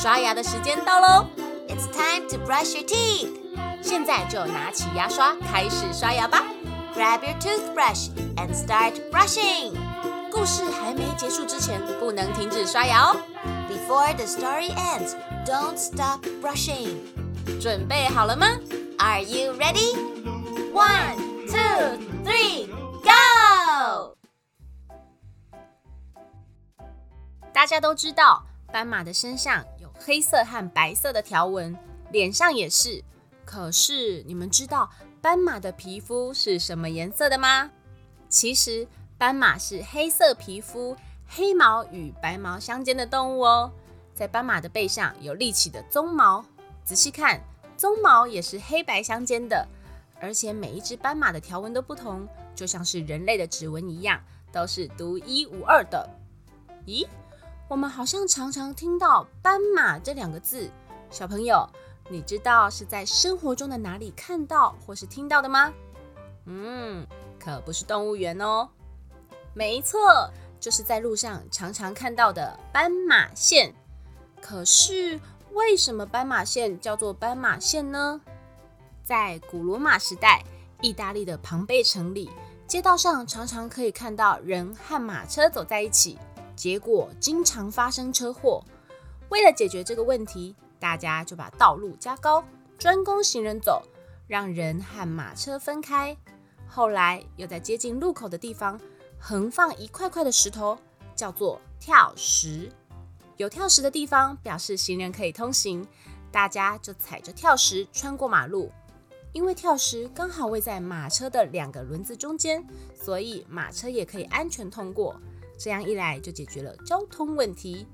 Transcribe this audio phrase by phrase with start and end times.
[0.00, 1.26] 刷牙的时间到喽！
[1.68, 3.30] It's time to brush your teeth。
[3.82, 6.42] 现在就拿起牙刷开始刷牙吧！
[6.94, 9.74] Grab your toothbrush and start brushing。
[10.30, 13.16] 故事还没结束之前，不能停止刷牙哦！
[13.68, 16.96] Before the story ends, don't stop brushing。
[17.60, 18.46] 准备好了吗？
[18.98, 19.94] Are you ready?
[20.72, 21.16] One,
[21.46, 22.66] two, three,
[23.02, 24.14] go！
[27.52, 31.77] 大家都知道， 斑马的身上有黑色和白色的条纹，
[32.11, 33.03] 脸上也是。
[33.43, 34.89] 可是你们知道
[35.21, 37.69] 斑马的皮肤是什么颜色的吗？
[38.29, 40.95] 其实斑马是黑色皮肤、
[41.27, 43.71] 黑毛与白毛相间的动物哦。
[44.13, 46.45] 在斑马的背上有立起的鬃毛，
[46.85, 47.41] 仔细看，
[47.77, 49.67] 鬃毛也是黑白相间的。
[50.19, 56.07] 而且每一只斑马的条纹都不同，就像是人类的指纹一样，都是独一无二的。
[56.85, 57.07] 咦？
[57.71, 60.69] 我们好像常常听到“斑马”这两个字，
[61.09, 61.65] 小朋友，
[62.09, 65.71] 你知道是在生活中的哪里看到或是听到的吗？
[66.47, 67.07] 嗯，
[67.39, 68.67] 可不是动物园哦。
[69.53, 73.73] 没错，就是在路上常常看到的斑马线。
[74.41, 75.17] 可是
[75.53, 78.19] 为什么斑马线叫做斑马线呢？
[79.01, 80.43] 在古罗马时代，
[80.81, 82.29] 意大利的庞贝城里，
[82.67, 86.19] 街道上常常可以看到人和马车走在一起。
[86.55, 88.63] 结果经常发生车祸。
[89.29, 92.43] 为了解决这个问题，大家就把道路加高，
[92.77, 93.81] 专供行人走，
[94.27, 96.15] 让人和马车分开。
[96.67, 98.79] 后来又在接近路口的地方
[99.19, 100.77] 横放一块块的石头，
[101.15, 102.69] 叫做跳石。
[103.37, 105.87] 有跳石的地方表示行人可以通行，
[106.31, 108.71] 大家就踩着跳石穿过马路。
[109.33, 115.15] 因为跳石刚好位在马车的两个轮子中间，所以马车也可以安全通过。
[115.63, 117.85] 这样一来，就解决了交通问题。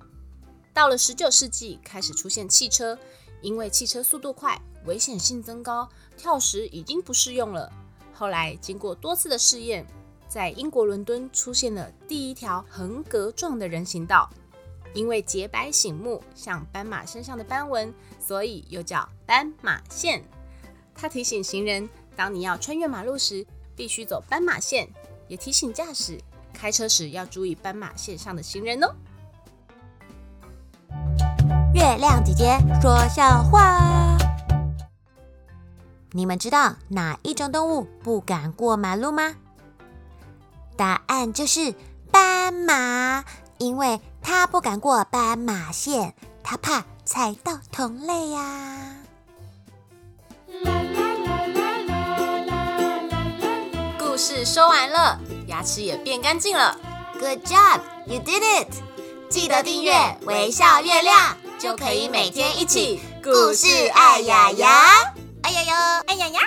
[0.73, 2.98] 到了十九世纪，开始出现汽车，
[3.42, 7.70] 因为汽车速度快，危险性增高，跳石已经不适用了。
[8.14, 9.86] 后来经过多次的试验，
[10.30, 14.30] 在英国伦敦出现了第一条横格状的人行道，
[14.94, 20.23] 因为洁白醒目，像斑马身上的斑纹，所以又叫斑马线。
[20.95, 23.45] 它提醒行人，当你要穿越马路时，
[23.76, 24.88] 必须走斑马线，
[25.27, 26.17] 也提醒驾驶。
[26.58, 28.95] 开车时要注意斑马线上的行人哦。
[31.72, 34.18] 月亮姐姐说笑话：
[36.14, 39.36] 你们知道哪一种动物不敢过马路吗？
[40.76, 41.76] 答案就是
[42.12, 43.24] 斑马，
[43.60, 48.95] 因为它不敢过斑马线，它怕踩到同类呀。
[54.00, 55.20] 故事说完了。
[55.67, 56.80] 吃也变干净了。
[57.20, 58.67] Good job you did it.
[59.30, 64.70] 记得订阅微笑月亮就可以每天一起故事爱牙牙
[65.42, 66.39] 爱牙牙爱牙牙